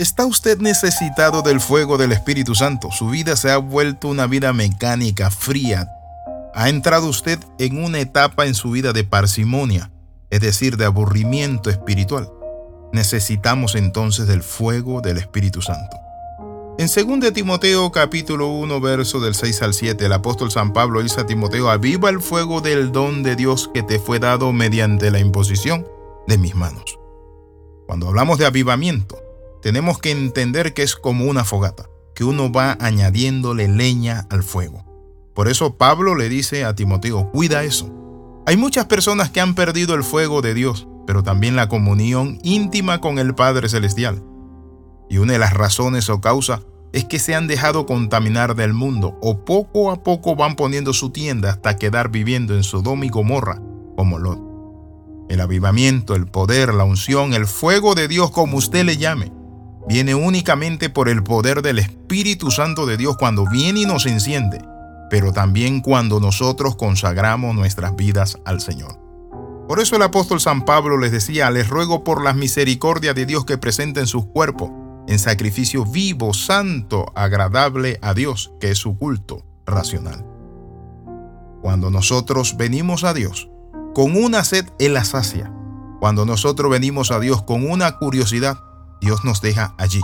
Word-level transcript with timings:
¿Está 0.00 0.24
usted 0.24 0.60
necesitado 0.60 1.42
del 1.42 1.60
fuego 1.60 1.98
del 1.98 2.12
Espíritu 2.12 2.54
Santo? 2.54 2.90
Su 2.90 3.10
vida 3.10 3.36
se 3.36 3.50
ha 3.50 3.58
vuelto 3.58 4.08
una 4.08 4.26
vida 4.26 4.54
mecánica, 4.54 5.30
fría. 5.30 5.90
¿Ha 6.54 6.70
entrado 6.70 7.06
usted 7.06 7.38
en 7.58 7.84
una 7.84 8.00
etapa 8.00 8.46
en 8.46 8.54
su 8.54 8.70
vida 8.70 8.94
de 8.94 9.04
parsimonia, 9.04 9.90
es 10.30 10.40
decir, 10.40 10.78
de 10.78 10.86
aburrimiento 10.86 11.68
espiritual? 11.68 12.32
Necesitamos 12.94 13.74
entonces 13.74 14.26
del 14.26 14.42
fuego 14.42 15.02
del 15.02 15.18
Espíritu 15.18 15.60
Santo. 15.60 15.98
En 16.78 16.86
2 16.86 17.34
Timoteo 17.34 17.92
capítulo 17.92 18.48
1 18.48 18.80
verso 18.80 19.20
del 19.20 19.34
6 19.34 19.60
al 19.60 19.74
7, 19.74 20.06
el 20.06 20.14
apóstol 20.14 20.50
San 20.50 20.72
Pablo 20.72 21.02
dice 21.02 21.20
a 21.20 21.26
Timoteo, 21.26 21.68
aviva 21.68 22.08
el 22.08 22.22
fuego 22.22 22.62
del 22.62 22.90
don 22.90 23.22
de 23.22 23.36
Dios 23.36 23.70
que 23.74 23.82
te 23.82 23.98
fue 23.98 24.18
dado 24.18 24.50
mediante 24.54 25.10
la 25.10 25.18
imposición 25.18 25.86
de 26.26 26.38
mis 26.38 26.54
manos. 26.54 26.98
Cuando 27.86 28.08
hablamos 28.08 28.38
de 28.38 28.46
avivamiento, 28.46 29.18
tenemos 29.62 29.98
que 29.98 30.10
entender 30.10 30.74
que 30.74 30.82
es 30.82 30.96
como 30.96 31.26
una 31.26 31.44
fogata, 31.44 31.88
que 32.14 32.24
uno 32.24 32.50
va 32.50 32.76
añadiéndole 32.80 33.68
leña 33.68 34.26
al 34.30 34.42
fuego. 34.42 34.84
Por 35.34 35.48
eso 35.48 35.76
Pablo 35.76 36.14
le 36.14 36.28
dice 36.28 36.64
a 36.64 36.74
Timoteo, 36.74 37.30
cuida 37.30 37.64
eso. 37.64 37.90
Hay 38.46 38.56
muchas 38.56 38.86
personas 38.86 39.30
que 39.30 39.40
han 39.40 39.54
perdido 39.54 39.94
el 39.94 40.02
fuego 40.02 40.42
de 40.42 40.54
Dios, 40.54 40.88
pero 41.06 41.22
también 41.22 41.56
la 41.56 41.68
comunión 41.68 42.38
íntima 42.42 43.00
con 43.00 43.18
el 43.18 43.34
Padre 43.34 43.68
Celestial. 43.68 44.22
Y 45.08 45.18
una 45.18 45.34
de 45.34 45.38
las 45.38 45.54
razones 45.54 46.08
o 46.08 46.20
causas 46.20 46.60
es 46.92 47.04
que 47.04 47.18
se 47.18 47.34
han 47.34 47.46
dejado 47.46 47.86
contaminar 47.86 48.56
del 48.56 48.72
mundo 48.72 49.18
o 49.20 49.44
poco 49.44 49.90
a 49.90 50.02
poco 50.02 50.34
van 50.34 50.56
poniendo 50.56 50.92
su 50.92 51.10
tienda 51.10 51.50
hasta 51.50 51.76
quedar 51.76 52.10
viviendo 52.10 52.54
en 52.54 52.64
Sodoma 52.64 53.06
y 53.06 53.08
Gomorra 53.08 53.60
como 53.96 54.18
Lot. 54.18 54.40
El 55.28 55.40
avivamiento, 55.40 56.16
el 56.16 56.26
poder, 56.26 56.74
la 56.74 56.84
unción, 56.84 57.34
el 57.34 57.46
fuego 57.46 57.94
de 57.94 58.08
Dios, 58.08 58.32
como 58.32 58.56
usted 58.56 58.84
le 58.84 58.96
llame, 58.96 59.32
viene 59.88 60.14
únicamente 60.14 60.90
por 60.90 61.08
el 61.08 61.22
poder 61.22 61.62
del 61.62 61.78
Espíritu 61.78 62.50
Santo 62.50 62.86
de 62.86 62.96
Dios 62.96 63.16
cuando 63.16 63.46
viene 63.48 63.80
y 63.80 63.86
nos 63.86 64.06
enciende, 64.06 64.62
pero 65.10 65.32
también 65.32 65.80
cuando 65.80 66.20
nosotros 66.20 66.76
consagramos 66.76 67.54
nuestras 67.54 67.96
vidas 67.96 68.38
al 68.44 68.60
Señor. 68.60 68.98
Por 69.68 69.80
eso 69.80 69.96
el 69.96 70.02
apóstol 70.02 70.40
San 70.40 70.64
Pablo 70.64 70.98
les 70.98 71.12
decía, 71.12 71.50
les 71.50 71.68
ruego 71.68 72.02
por 72.02 72.24
las 72.24 72.34
misericordias 72.34 73.14
de 73.14 73.26
Dios 73.26 73.44
que 73.44 73.58
presenten 73.58 74.06
sus 74.06 74.26
cuerpos 74.26 74.70
en 75.06 75.18
sacrificio 75.18 75.84
vivo, 75.84 76.34
santo, 76.34 77.12
agradable 77.14 77.98
a 78.02 78.14
Dios, 78.14 78.52
que 78.60 78.70
es 78.70 78.78
su 78.78 78.98
culto 78.98 79.44
racional. 79.66 80.24
Cuando 81.62 81.90
nosotros 81.90 82.56
venimos 82.56 83.04
a 83.04 83.14
Dios 83.14 83.48
con 83.94 84.16
una 84.16 84.44
sed, 84.44 84.66
Él 84.78 84.94
la 84.94 85.04
sacia. 85.04 85.52
Cuando 86.00 86.24
nosotros 86.24 86.70
venimos 86.70 87.10
a 87.10 87.20
Dios 87.20 87.42
con 87.42 87.68
una 87.68 87.98
curiosidad, 87.98 88.58
Dios 89.00 89.24
nos 89.24 89.40
deja 89.40 89.74
allí, 89.78 90.00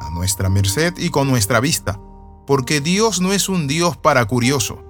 a 0.00 0.10
nuestra 0.10 0.48
merced 0.48 0.94
y 0.98 1.10
con 1.10 1.28
nuestra 1.28 1.60
vista, 1.60 2.00
porque 2.46 2.80
Dios 2.80 3.20
no 3.20 3.32
es 3.32 3.48
un 3.48 3.66
Dios 3.66 3.96
para 3.96 4.24
curioso. 4.26 4.82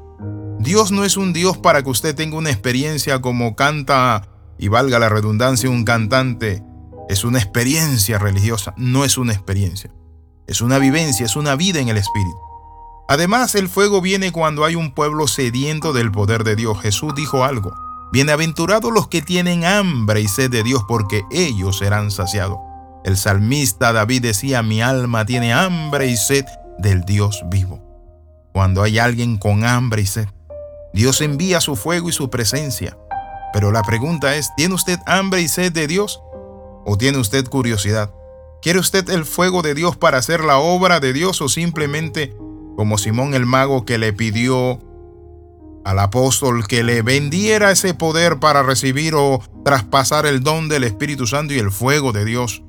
Dios 0.59 0.91
no 0.91 1.05
es 1.05 1.17
un 1.17 1.33
Dios 1.33 1.59
para 1.59 1.83
que 1.83 1.91
usted 1.91 2.15
tenga 2.15 2.37
una 2.37 2.51
experiencia 2.51 3.21
como 3.21 3.57
canta, 3.57 4.29
y 4.59 4.69
valga 4.69 4.99
la 4.99 5.09
redundancia, 5.09 5.69
un 5.69 5.85
cantante 5.85 6.63
es 7.09 7.25
una 7.25 7.39
experiencia 7.39 8.19
religiosa, 8.19 8.75
no 8.77 9.05
es 9.05 9.17
una 9.17 9.33
experiencia. 9.33 9.93
Es 10.47 10.61
una 10.61 10.79
vivencia, 10.79 11.27
es 11.27 11.37
una 11.37 11.57
vida 11.57 11.81
en 11.81 11.89
el 11.89 11.97
Espíritu. 11.97 12.37
Además, 13.09 13.55
el 13.55 13.69
fuego 13.69 14.01
viene 14.01 14.33
cuando 14.33 14.65
hay 14.65 14.75
un 14.75 14.93
pueblo 14.93 15.29
sediento 15.29 15.93
del 15.93 16.11
poder 16.11 16.43
de 16.43 16.57
Dios. 16.57 16.81
Jesús 16.81 17.15
dijo 17.15 17.45
algo. 17.45 17.73
Bienaventurados 18.13 18.93
los 18.93 19.09
que 19.09 19.23
tienen 19.23 19.65
hambre 19.65 20.21
y 20.21 20.29
sed 20.29 20.51
de 20.51 20.63
Dios, 20.63 20.85
porque 20.89 21.25
ellos 21.31 21.79
serán 21.79 22.11
saciados. 22.11 22.59
El 23.07 23.17
salmista 23.17 23.93
David 23.93 24.23
decía, 24.23 24.65
mi 24.65 24.83
alma 24.83 25.25
tiene 25.25 25.53
hambre 25.53 26.09
y 26.09 26.17
sed 26.17 26.45
del 26.77 27.05
Dios 27.05 27.45
vivo. 27.47 27.81
Cuando 28.53 28.83
hay 28.83 28.99
alguien 28.99 29.39
con 29.39 29.65
hambre 29.65 30.03
y 30.03 30.07
sed, 30.07 30.27
Dios 30.93 31.21
envía 31.21 31.61
su 31.61 31.77
fuego 31.77 32.09
y 32.09 32.13
su 32.13 32.31
presencia. 32.31 32.99
Pero 33.53 33.71
la 33.71 33.85
pregunta 33.85 34.35
es, 34.35 34.51
¿tiene 34.57 34.75
usted 34.75 34.99
hambre 35.07 35.41
y 35.41 35.47
sed 35.47 35.71
de 35.71 35.87
Dios? 35.87 36.21
¿O 36.85 36.97
tiene 36.99 37.19
usted 37.19 37.47
curiosidad? 37.47 38.11
¿Quiere 38.61 38.81
usted 38.81 39.09
el 39.11 39.25
fuego 39.25 39.63
de 39.63 39.75
Dios 39.75 39.97
para 39.97 40.19
hacer 40.19 40.43
la 40.43 40.59
obra 40.59 40.99
de 40.99 41.13
Dios 41.13 41.41
o 41.41 41.49
simplemente 41.49 42.37
como 42.77 42.99
Simón 42.99 43.35
el 43.35 43.47
mago 43.47 43.85
que 43.85 43.99
le 43.99 44.13
pidió 44.15 44.81
al 45.85 46.01
apóstol 46.01 46.67
que 46.67 46.83
le 46.83 47.03
vendiera 47.03 47.71
ese 47.71 47.95
poder 47.95 48.41
para 48.41 48.65
recibir 48.65 49.15
o 49.15 49.41
traspasar 49.65 50.27
el 50.27 50.43
don 50.43 50.69
del 50.69 50.83
Espíritu 50.83 51.29
Santo 51.29 51.55
y 51.55 51.61
el 51.61 51.71
fuego 51.71 52.11
de 52.11 52.25
Dios? 52.25 52.65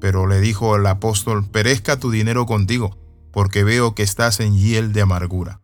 Pero 0.00 0.26
le 0.26 0.40
dijo 0.40 0.76
el 0.76 0.86
apóstol, 0.86 1.48
perezca 1.48 1.98
tu 1.98 2.10
dinero 2.10 2.46
contigo, 2.46 2.98
porque 3.32 3.64
veo 3.64 3.94
que 3.94 4.02
estás 4.02 4.40
en 4.40 4.56
hiel 4.56 4.92
de 4.92 5.02
amargura. 5.02 5.60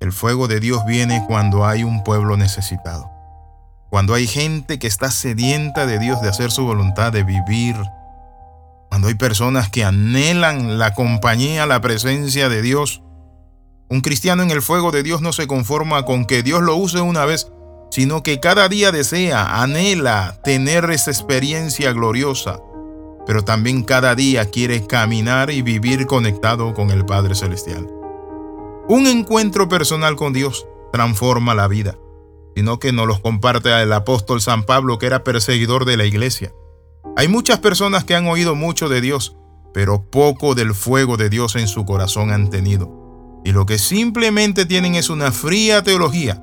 El 0.00 0.12
fuego 0.12 0.46
de 0.46 0.60
Dios 0.60 0.84
viene 0.86 1.24
cuando 1.26 1.66
hay 1.66 1.82
un 1.82 2.04
pueblo 2.04 2.36
necesitado. 2.36 3.10
Cuando 3.90 4.14
hay 4.14 4.26
gente 4.26 4.78
que 4.78 4.86
está 4.86 5.10
sedienta 5.10 5.86
de 5.86 5.98
Dios, 5.98 6.20
de 6.20 6.28
hacer 6.28 6.52
su 6.52 6.64
voluntad, 6.64 7.12
de 7.12 7.24
vivir. 7.24 7.74
Cuando 8.90 9.08
hay 9.08 9.14
personas 9.14 9.70
que 9.70 9.84
anhelan 9.84 10.78
la 10.78 10.94
compañía, 10.94 11.66
la 11.66 11.80
presencia 11.80 12.48
de 12.48 12.62
Dios. 12.62 13.02
Un 13.88 14.00
cristiano 14.00 14.42
en 14.42 14.50
el 14.50 14.62
fuego 14.62 14.92
de 14.92 15.02
Dios 15.02 15.20
no 15.20 15.32
se 15.32 15.46
conforma 15.46 16.04
con 16.04 16.26
que 16.26 16.42
Dios 16.42 16.62
lo 16.62 16.76
use 16.76 17.00
una 17.00 17.24
vez, 17.24 17.50
sino 17.90 18.22
que 18.22 18.38
cada 18.38 18.68
día 18.68 18.92
desea, 18.92 19.62
anhela 19.62 20.40
tener 20.44 20.90
esa 20.90 21.10
experiencia 21.10 21.92
gloriosa, 21.92 22.60
pero 23.28 23.44
también 23.44 23.84
cada 23.84 24.16
día 24.16 24.50
quiere 24.50 24.88
caminar 24.88 25.52
y 25.52 25.62
vivir 25.62 26.06
conectado 26.06 26.74
con 26.74 26.90
el 26.90 27.06
Padre 27.06 27.36
Celestial. 27.36 27.86
Un 28.88 29.06
encuentro 29.06 29.68
personal 29.68 30.16
con 30.16 30.32
Dios 30.32 30.66
transforma 30.92 31.54
la 31.54 31.68
vida 31.68 31.96
sino 32.58 32.80
que 32.80 32.90
nos 32.90 33.06
los 33.06 33.20
comparte 33.20 33.70
el 33.80 33.92
apóstol 33.92 34.40
San 34.40 34.64
Pablo, 34.64 34.98
que 34.98 35.06
era 35.06 35.22
perseguidor 35.22 35.84
de 35.84 35.96
la 35.96 36.06
iglesia. 36.06 36.52
Hay 37.16 37.28
muchas 37.28 37.60
personas 37.60 38.02
que 38.02 38.16
han 38.16 38.26
oído 38.26 38.56
mucho 38.56 38.88
de 38.88 39.00
Dios, 39.00 39.36
pero 39.72 40.10
poco 40.10 40.56
del 40.56 40.74
fuego 40.74 41.16
de 41.16 41.30
Dios 41.30 41.54
en 41.54 41.68
su 41.68 41.84
corazón 41.84 42.32
han 42.32 42.50
tenido. 42.50 43.40
Y 43.44 43.52
lo 43.52 43.64
que 43.64 43.78
simplemente 43.78 44.66
tienen 44.66 44.96
es 44.96 45.08
una 45.08 45.30
fría 45.30 45.84
teología, 45.84 46.42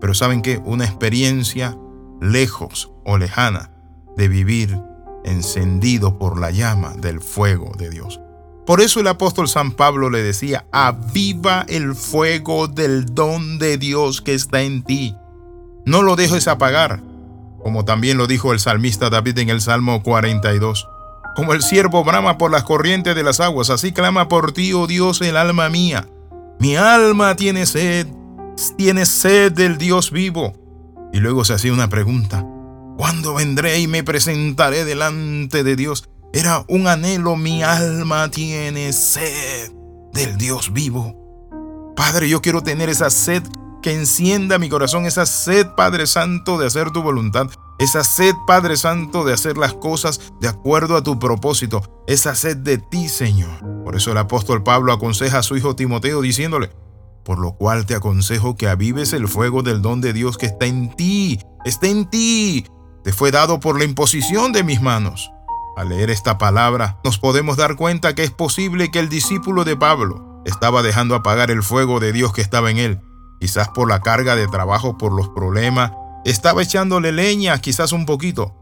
pero 0.00 0.14
saben 0.14 0.42
que 0.42 0.58
una 0.64 0.84
experiencia 0.84 1.76
lejos 2.20 2.92
o 3.04 3.18
lejana 3.18 3.72
de 4.16 4.28
vivir 4.28 4.80
encendido 5.24 6.18
por 6.18 6.38
la 6.38 6.50
llama 6.50 6.94
del 6.96 7.20
fuego 7.20 7.72
de 7.76 7.90
Dios. 7.90 8.20
Por 8.66 8.82
eso 8.82 9.00
el 9.00 9.08
apóstol 9.08 9.48
San 9.48 9.72
Pablo 9.72 10.10
le 10.10 10.22
decía, 10.22 10.66
aviva 10.72 11.64
el 11.68 11.94
fuego 11.94 12.68
del 12.68 13.06
don 13.14 13.58
de 13.58 13.78
Dios 13.78 14.20
que 14.20 14.34
está 14.34 14.60
en 14.60 14.82
ti. 14.82 15.16
No 15.86 16.02
lo 16.02 16.16
dejes 16.16 16.48
apagar, 16.48 17.00
como 17.62 17.86
también 17.86 18.18
lo 18.18 18.26
dijo 18.26 18.52
el 18.52 18.60
salmista 18.60 19.08
David 19.08 19.38
en 19.38 19.48
el 19.48 19.62
Salmo 19.62 20.02
42. 20.02 20.86
Como 21.34 21.54
el 21.54 21.62
siervo 21.62 22.04
brama 22.04 22.36
por 22.36 22.50
las 22.50 22.64
corrientes 22.64 23.14
de 23.14 23.22
las 23.22 23.40
aguas, 23.40 23.70
así 23.70 23.92
clama 23.92 24.28
por 24.28 24.52
ti, 24.52 24.74
oh 24.74 24.86
Dios, 24.86 25.22
el 25.22 25.38
alma 25.38 25.70
mía. 25.70 26.06
Mi 26.60 26.76
alma 26.76 27.36
tiene 27.36 27.64
sed, 27.64 28.06
tiene 28.76 29.06
sed 29.06 29.52
del 29.52 29.78
Dios 29.78 30.10
vivo. 30.10 30.52
Y 31.12 31.20
luego 31.20 31.44
se 31.44 31.54
hacía 31.54 31.72
una 31.72 31.88
pregunta. 31.88 32.44
¿Cuándo 32.98 33.34
vendré 33.34 33.78
y 33.78 33.86
me 33.86 34.02
presentaré 34.02 34.84
delante 34.84 35.62
de 35.62 35.76
Dios? 35.76 36.10
Era 36.32 36.64
un 36.66 36.88
anhelo, 36.88 37.36
mi 37.36 37.62
alma 37.62 38.28
tiene 38.28 38.92
sed 38.92 39.70
del 40.12 40.36
Dios 40.36 40.72
vivo. 40.72 41.94
Padre, 41.94 42.28
yo 42.28 42.42
quiero 42.42 42.64
tener 42.64 42.88
esa 42.88 43.08
sed 43.10 43.44
que 43.82 43.94
encienda 43.94 44.58
mi 44.58 44.68
corazón 44.68 45.06
esa 45.06 45.26
sed, 45.26 45.68
Padre 45.76 46.08
Santo, 46.08 46.58
de 46.58 46.66
hacer 46.66 46.90
tu 46.90 47.00
voluntad, 47.00 47.46
esa 47.78 48.02
sed, 48.02 48.34
Padre 48.48 48.76
Santo, 48.76 49.24
de 49.24 49.32
hacer 49.32 49.58
las 49.58 49.74
cosas 49.74 50.32
de 50.40 50.48
acuerdo 50.48 50.96
a 50.96 51.02
tu 51.04 51.20
propósito, 51.20 52.02
esa 52.08 52.34
sed 52.34 52.56
de 52.56 52.78
ti, 52.78 53.08
Señor. 53.08 53.60
Por 53.84 53.94
eso 53.94 54.10
el 54.10 54.18
apóstol 54.18 54.64
Pablo 54.64 54.92
aconseja 54.92 55.38
a 55.38 55.44
su 55.44 55.56
hijo 55.56 55.76
Timoteo 55.76 56.20
diciéndole, 56.20 56.72
por 57.24 57.38
lo 57.38 57.52
cual 57.52 57.86
te 57.86 57.94
aconsejo 57.94 58.56
que 58.56 58.66
avives 58.66 59.12
el 59.12 59.28
fuego 59.28 59.62
del 59.62 59.82
don 59.82 60.00
de 60.00 60.12
Dios 60.12 60.36
que 60.36 60.46
está 60.46 60.66
en 60.66 60.96
ti, 60.96 61.38
está 61.64 61.86
en 61.86 62.10
ti, 62.10 62.66
fue 63.12 63.30
dado 63.30 63.60
por 63.60 63.78
la 63.78 63.84
imposición 63.84 64.52
de 64.52 64.64
mis 64.64 64.80
manos. 64.80 65.30
Al 65.76 65.90
leer 65.90 66.10
esta 66.10 66.38
palabra, 66.38 66.98
nos 67.04 67.18
podemos 67.18 67.56
dar 67.56 67.76
cuenta 67.76 68.14
que 68.14 68.24
es 68.24 68.30
posible 68.30 68.90
que 68.90 68.98
el 68.98 69.08
discípulo 69.08 69.64
de 69.64 69.76
Pablo 69.76 70.42
estaba 70.44 70.82
dejando 70.82 71.14
apagar 71.14 71.50
el 71.50 71.62
fuego 71.62 72.00
de 72.00 72.12
Dios 72.12 72.32
que 72.32 72.40
estaba 72.40 72.70
en 72.70 72.78
él 72.78 73.00
quizás 73.38 73.68
por 73.68 73.88
la 73.88 74.00
carga 74.00 74.36
de 74.36 74.48
trabajo, 74.48 74.98
por 74.98 75.12
los 75.12 75.28
problemas, 75.28 75.92
estaba 76.24 76.62
echándole 76.62 77.12
leña, 77.12 77.58
quizás 77.58 77.92
un 77.92 78.06
poquito, 78.06 78.54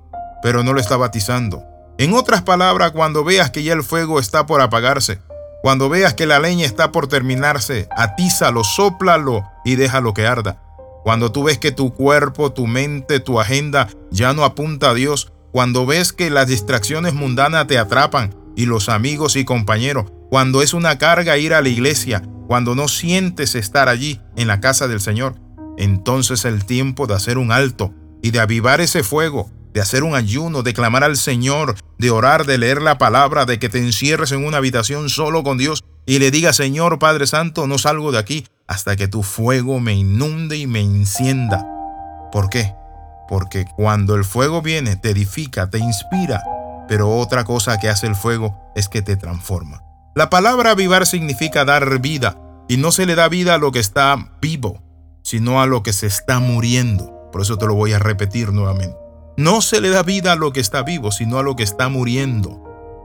pero 0.42 0.62
no 0.62 0.72
lo 0.72 0.80
estaba 0.80 1.06
atizando. 1.06 1.64
En 1.98 2.12
otras 2.14 2.42
palabras, 2.42 2.92
cuando 2.92 3.24
veas 3.24 3.50
que 3.50 3.62
ya 3.62 3.72
el 3.72 3.82
fuego 3.82 4.20
está 4.20 4.46
por 4.46 4.60
apagarse, 4.60 5.20
cuando 5.62 5.88
veas 5.88 6.14
que 6.14 6.26
la 6.26 6.38
leña 6.38 6.66
está 6.66 6.92
por 6.92 7.08
terminarse, 7.08 7.88
atízalo, 7.96 8.62
sóplalo 8.62 9.44
y 9.64 9.76
déjalo 9.76 10.12
que 10.12 10.26
arda. 10.26 10.62
Cuando 11.06 11.30
tú 11.30 11.44
ves 11.44 11.58
que 11.58 11.70
tu 11.70 11.94
cuerpo, 11.94 12.52
tu 12.52 12.66
mente, 12.66 13.20
tu 13.20 13.38
agenda 13.38 13.86
ya 14.10 14.32
no 14.32 14.42
apunta 14.42 14.90
a 14.90 14.94
Dios, 14.94 15.30
cuando 15.52 15.86
ves 15.86 16.12
que 16.12 16.30
las 16.30 16.48
distracciones 16.48 17.14
mundanas 17.14 17.68
te 17.68 17.78
atrapan, 17.78 18.34
y 18.56 18.66
los 18.66 18.88
amigos 18.88 19.36
y 19.36 19.44
compañeros, 19.44 20.06
cuando 20.30 20.62
es 20.62 20.74
una 20.74 20.98
carga 20.98 21.38
ir 21.38 21.54
a 21.54 21.62
la 21.62 21.68
iglesia, 21.68 22.24
cuando 22.48 22.74
no 22.74 22.88
sientes 22.88 23.54
estar 23.54 23.88
allí 23.88 24.20
en 24.34 24.48
la 24.48 24.60
casa 24.60 24.88
del 24.88 25.00
Señor, 25.00 25.36
entonces 25.78 26.44
el 26.44 26.64
tiempo 26.64 27.06
de 27.06 27.14
hacer 27.14 27.38
un 27.38 27.52
alto 27.52 27.94
y 28.20 28.32
de 28.32 28.40
avivar 28.40 28.80
ese 28.80 29.04
fuego, 29.04 29.48
de 29.72 29.82
hacer 29.82 30.02
un 30.02 30.16
ayuno, 30.16 30.64
de 30.64 30.74
clamar 30.74 31.04
al 31.04 31.16
Señor, 31.16 31.76
de 31.98 32.10
orar, 32.10 32.46
de 32.46 32.58
leer 32.58 32.82
la 32.82 32.98
palabra, 32.98 33.46
de 33.46 33.60
que 33.60 33.68
te 33.68 33.78
encierres 33.78 34.32
en 34.32 34.44
una 34.44 34.56
habitación 34.56 35.08
solo 35.08 35.44
con 35.44 35.56
Dios 35.56 35.84
y 36.04 36.18
le 36.18 36.32
digas, 36.32 36.56
Señor 36.56 36.98
Padre 36.98 37.28
Santo, 37.28 37.68
no 37.68 37.78
salgo 37.78 38.10
de 38.10 38.18
aquí 38.18 38.44
hasta 38.66 38.96
que 38.96 39.08
tu 39.08 39.22
fuego 39.22 39.80
me 39.80 39.94
inunde 39.94 40.56
y 40.56 40.66
me 40.66 40.80
encienda. 40.80 41.66
¿Por 42.32 42.48
qué? 42.48 42.74
Porque 43.28 43.64
cuando 43.76 44.14
el 44.14 44.24
fuego 44.24 44.62
viene, 44.62 44.96
te 44.96 45.10
edifica, 45.10 45.68
te 45.70 45.78
inspira, 45.78 46.42
pero 46.88 47.16
otra 47.16 47.44
cosa 47.44 47.78
que 47.78 47.88
hace 47.88 48.06
el 48.06 48.14
fuego 48.14 48.72
es 48.74 48.88
que 48.88 49.02
te 49.02 49.16
transforma. 49.16 49.82
La 50.14 50.30
palabra 50.30 50.70
avivar 50.70 51.06
significa 51.06 51.64
dar 51.64 52.00
vida, 52.00 52.38
y 52.68 52.78
no 52.78 52.90
se 52.90 53.06
le 53.06 53.14
da 53.14 53.28
vida 53.28 53.54
a 53.54 53.58
lo 53.58 53.70
que 53.70 53.78
está 53.78 54.16
vivo, 54.40 54.82
sino 55.22 55.60
a 55.60 55.66
lo 55.66 55.82
que 55.82 55.92
se 55.92 56.06
está 56.06 56.40
muriendo. 56.40 57.30
Por 57.32 57.42
eso 57.42 57.58
te 57.58 57.66
lo 57.66 57.74
voy 57.74 57.92
a 57.92 57.98
repetir 57.98 58.52
nuevamente. 58.52 58.96
No 59.36 59.60
se 59.60 59.80
le 59.80 59.90
da 59.90 60.02
vida 60.02 60.32
a 60.32 60.36
lo 60.36 60.52
que 60.52 60.60
está 60.60 60.82
vivo, 60.82 61.12
sino 61.12 61.38
a 61.38 61.42
lo 61.42 61.56
que 61.56 61.62
está 61.62 61.88
muriendo. 61.88 62.62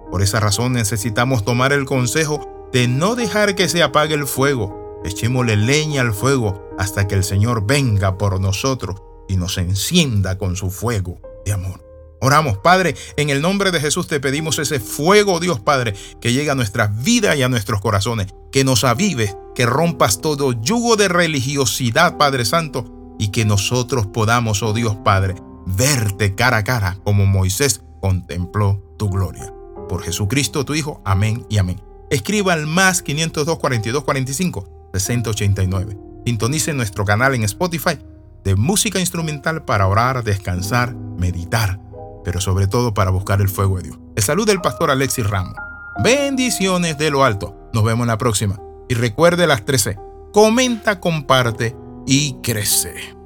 Por 0.09 0.21
esa 0.21 0.39
razón 0.39 0.73
necesitamos 0.73 1.43
tomar 1.43 1.73
el 1.73 1.85
consejo 1.85 2.69
de 2.71 2.87
no 2.87 3.15
dejar 3.15 3.55
que 3.55 3.67
se 3.67 3.83
apague 3.83 4.13
el 4.13 4.25
fuego. 4.25 4.80
Echémosle 5.03 5.57
leña 5.57 6.01
al 6.01 6.13
fuego 6.13 6.69
hasta 6.77 7.07
que 7.07 7.15
el 7.15 7.23
Señor 7.23 7.65
venga 7.65 8.17
por 8.17 8.39
nosotros 8.39 9.01
y 9.27 9.37
nos 9.37 9.57
encienda 9.57 10.37
con 10.37 10.55
su 10.55 10.69
fuego 10.69 11.19
de 11.45 11.53
amor. 11.53 11.85
Oramos, 12.23 12.59
Padre, 12.59 12.95
en 13.17 13.31
el 13.31 13.41
nombre 13.41 13.71
de 13.71 13.79
Jesús 13.79 14.07
te 14.07 14.19
pedimos 14.19 14.59
ese 14.59 14.79
fuego, 14.79 15.39
Dios 15.39 15.59
Padre, 15.59 15.95
que 16.19 16.33
llegue 16.33 16.51
a 16.51 16.55
nuestras 16.55 17.03
vidas 17.03 17.35
y 17.35 17.41
a 17.41 17.49
nuestros 17.49 17.81
corazones, 17.81 18.27
que 18.51 18.63
nos 18.63 18.83
avives, 18.83 19.35
que 19.55 19.65
rompas 19.65 20.21
todo 20.21 20.51
yugo 20.51 20.97
de 20.97 21.07
religiosidad, 21.07 22.17
Padre 22.17 22.45
Santo, 22.45 23.15
y 23.17 23.29
que 23.29 23.43
nosotros 23.43 24.05
podamos, 24.05 24.61
oh 24.61 24.73
Dios 24.73 24.97
Padre, 25.03 25.35
verte 25.65 26.35
cara 26.35 26.57
a 26.57 26.63
cara 26.63 26.99
como 27.03 27.25
Moisés 27.25 27.81
contempló 28.01 28.83
tu 28.99 29.09
gloria. 29.09 29.51
Por 29.89 30.03
Jesucristo 30.03 30.63
tu 30.63 30.75
Hijo, 30.75 31.01
amén 31.05 31.45
y 31.49 31.57
amén. 31.57 31.81
Escriba 32.11 32.53
al 32.53 32.67
más 32.67 33.01
502 33.01 33.57
42 33.57 34.03
45 34.03 34.80
6089. 34.99 35.97
Sintonice 36.25 36.73
nuestro 36.73 37.05
canal 37.05 37.33
en 37.33 37.43
Spotify 37.43 37.97
de 38.43 38.55
música 38.55 38.99
instrumental 38.99 39.63
para 39.63 39.87
orar, 39.87 40.23
descansar, 40.23 40.95
meditar, 40.95 41.79
pero 42.23 42.41
sobre 42.41 42.67
todo 42.67 42.93
para 42.93 43.11
buscar 43.11 43.41
el 43.41 43.49
fuego 43.49 43.77
de 43.77 43.83
Dios. 43.83 43.99
El 44.15 44.23
salud 44.23 44.45
del 44.45 44.61
pastor 44.61 44.91
Alexis 44.91 45.29
Ramos. 45.29 45.55
Bendiciones 46.03 46.97
de 46.97 47.11
lo 47.11 47.23
alto. 47.23 47.55
Nos 47.73 47.83
vemos 47.83 48.05
en 48.05 48.09
la 48.09 48.17
próxima. 48.17 48.59
Y 48.89 48.95
recuerde 48.95 49.47
las 49.47 49.65
13. 49.65 49.97
Comenta, 50.33 50.99
comparte 50.99 51.75
y 52.05 52.33
crece. 52.41 53.20